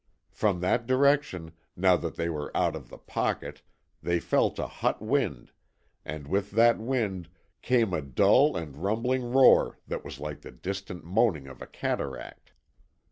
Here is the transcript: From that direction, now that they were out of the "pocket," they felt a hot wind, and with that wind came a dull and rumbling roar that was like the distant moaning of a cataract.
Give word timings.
From 0.31 0.61
that 0.61 0.87
direction, 0.87 1.51
now 1.75 1.95
that 1.97 2.15
they 2.15 2.27
were 2.27 2.49
out 2.57 2.75
of 2.75 2.89
the 2.89 2.97
"pocket," 2.97 3.61
they 4.01 4.19
felt 4.19 4.57
a 4.57 4.65
hot 4.65 4.99
wind, 4.99 5.51
and 6.03 6.27
with 6.27 6.49
that 6.53 6.79
wind 6.79 7.29
came 7.61 7.93
a 7.93 8.01
dull 8.01 8.57
and 8.57 8.77
rumbling 8.77 9.31
roar 9.31 9.77
that 9.85 10.03
was 10.03 10.19
like 10.19 10.41
the 10.41 10.49
distant 10.49 11.03
moaning 11.03 11.45
of 11.45 11.61
a 11.61 11.67
cataract. 11.67 12.51